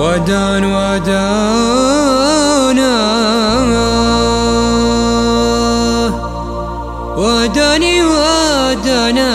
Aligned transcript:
ودان 0.00 0.64
ودانا 0.64 2.00
وداني 7.16 8.02
ودانا 8.02 9.30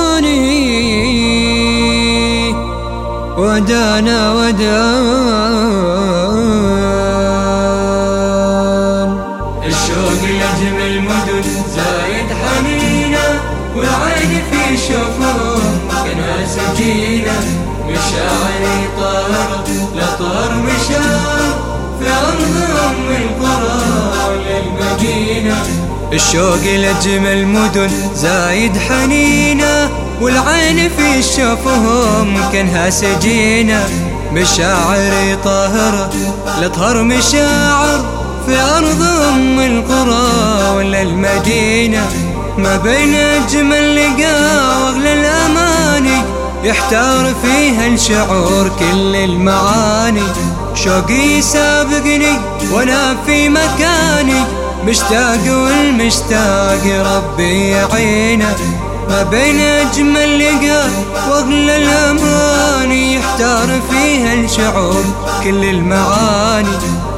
وداني 0.00 0.40
ودانا 3.38 4.18
ودان 4.36 5.69
كانها 16.04 16.46
سكينه 16.46 17.40
مشاعري 17.88 18.88
طاهره 18.96 19.64
لطهر 19.94 20.54
مشاعر 20.54 21.54
في 22.00 22.06
أرضهم 22.08 23.08
القرى 23.08 23.80
للمدينة 24.36 25.62
الشوق 26.12 26.64
لأجمل 26.64 27.46
مدن 27.46 27.90
زايد 28.14 28.76
حنينة 28.76 29.90
والعين 30.20 30.88
في 30.88 31.22
شوفهم 31.22 32.50
كانها 32.52 32.90
سجينة 32.90 33.88
مشاعر 34.32 35.36
طاهرة 35.44 36.10
لطهر 36.60 37.02
مشاعر 37.02 38.04
في 38.46 38.56
أرض 38.60 39.02
أم 39.02 39.60
القرى 39.60 40.76
ولا 40.76 41.02
المدينة. 41.02 42.06
ما 42.58 42.76
بين 42.76 43.14
أجمل 43.14 43.89
يحتار 46.70 47.34
فيها 47.42 47.86
الشعور 47.86 48.70
كل 48.78 49.16
المعاني. 49.16 50.22
شوقي 50.74 51.42
سابقني 51.42 52.40
وأنا 52.72 53.16
في 53.26 53.48
مكاني. 53.48 54.40
مشتاق 54.84 55.40
والمشتاق 55.46 56.82
ربي 56.84 57.70
يعينه. 57.70 58.56
ما 59.08 59.22
بين 59.22 59.60
أجمل 59.60 60.38
لقاء 60.38 60.90
وأغلى 61.30 61.76
الأماني. 61.76 63.14
يحتار 63.14 63.68
فيها 63.90 64.34
الشعور 64.34 65.04
كل 65.44 65.64
المعاني. 65.64 66.68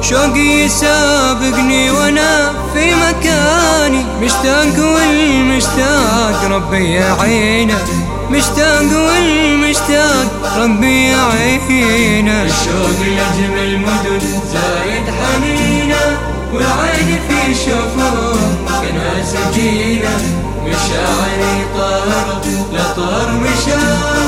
شوقي 0.01 0.65
يسابقني 0.65 1.91
وأنا 1.91 2.51
في 2.73 2.93
مكاني. 2.95 4.05
مشتاق 4.21 4.93
والمشتاق 4.95 6.43
ربي 6.51 6.93
يعينه. 6.93 8.02
مشتاق 8.33 8.81
والمشتاق 8.81 10.57
ربي 10.57 11.09
يعينه. 11.09 12.43
الشوق 12.43 12.99
لأجمل 12.99 13.79
مدن 13.79 14.19
زايد 14.53 15.05
حنينه. 15.19 16.17
والعين 16.53 17.19
في 17.29 17.55
شوفهم 17.55 18.39
كانها 18.81 19.23
سكينه 19.25 20.17
مشاعري 20.65 21.65
طاهرة 21.77 22.45
لطهر 22.73 23.31
مشاعر. 23.31 24.23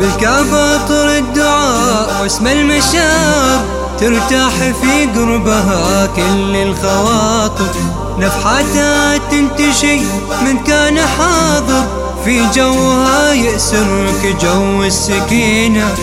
بالكعبة 0.00 0.86
طر 0.86 1.18
الدعاء 1.18 2.22
واسم 2.22 2.46
المشاعر. 2.46 3.79
ترتاح 4.00 4.52
في 4.52 5.06
قربها 5.16 6.06
كل 6.16 6.56
الخواطر. 6.56 7.70
نفحاتها 8.18 9.16
تنتشي 9.18 10.00
من 10.44 10.58
كان 10.66 10.98
حاضر. 10.98 11.84
في 12.24 12.46
جوها 12.54 13.32
يأسرك 13.32 14.36
جو 14.42 14.82
السكينة. 14.82 15.94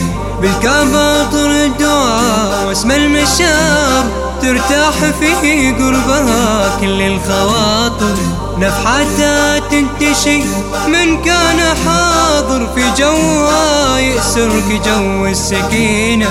بالكعبة 0.41 1.23
طر 1.23 1.51
الدعاء 1.51 2.67
واسم 2.67 2.91
المشاعر 2.91 4.05
ترتاح 4.41 4.93
في 5.19 5.71
قربها 5.71 6.77
كل 6.81 7.01
الخواطر. 7.01 8.15
نفحاتها 8.57 9.59
تنتشي 9.59 10.41
من 10.87 11.21
كان 11.21 11.59
حاضر. 11.85 12.67
في 12.75 12.83
جوها 12.97 13.99
يأسرك 13.99 14.81
جو 14.85 15.25
السكينة. 15.25 16.29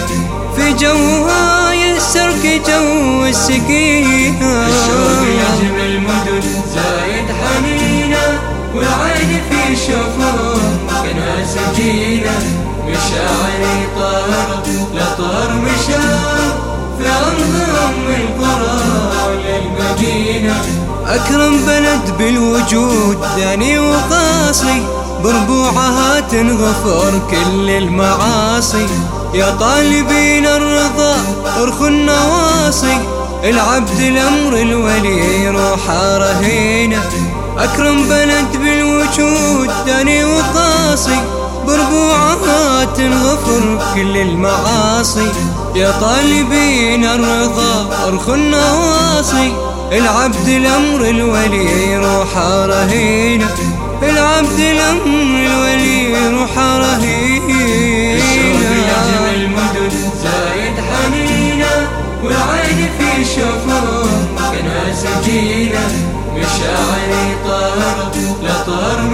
في 0.56 0.72
جوها 0.72 1.65
يأسرك 1.96 2.62
جو 2.68 3.24
السكينة 3.24 4.66
الشوق 4.66 5.22
يجمل 5.22 5.80
المدن 5.80 6.40
زايد 6.74 7.26
حنينة 7.40 8.40
والعين 8.74 9.40
في 9.50 9.76
شوفهم 9.76 10.60
كانها 11.04 11.46
سكينة 11.46 12.38
مشاعري 12.88 13.88
طاهرة 13.96 14.66
لطهر 14.94 15.52
مشاعر 15.52 16.52
في 16.98 17.08
أرضهم 17.08 17.94
القرى 18.08 18.78
للمدينة. 19.44 20.64
أكرم 21.06 21.66
بلد 21.66 22.14
بالوجود 22.18 23.18
داني 23.36 23.78
وقاصي 23.78 24.82
بربوعها 25.24 26.20
تنغفر 26.20 27.20
كل 27.30 27.70
المعاصي. 27.70 28.86
يا 29.36 29.50
طالبين 29.50 30.46
الرضا 30.46 31.16
ارخوا 31.62 31.88
النواصي. 31.88 32.98
العبد 33.44 34.00
الأمر 34.00 34.56
الولي 34.56 35.48
روحه 35.48 36.18
رهينة. 36.18 37.10
أكرم 37.58 38.08
بلد 38.08 38.56
بالوجود 38.56 39.70
داني 39.86 40.24
وقاصي. 40.24 41.20
بربوعها 41.66 42.84
تنغفر 42.84 43.78
كل 43.94 44.16
المعاصي. 44.16 45.28
يا 45.74 45.90
طالبين 46.00 47.04
الرضا 47.04 47.88
ارخوا 48.08 48.34
النواصي. 48.34 49.52
العبد 49.92 50.48
الأمر 50.48 51.00
الولي 51.00 51.96
روحه 51.96 52.66
رهينة. 52.66 53.56
العبد 54.02 54.58
الأمر 54.58 55.06
سجينا 64.96 65.84
مشاعري 66.34 67.26
طار 67.44 68.12
لطر 68.42 69.05